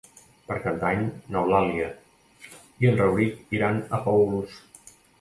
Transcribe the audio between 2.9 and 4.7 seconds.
en Rauric iran a Paüls.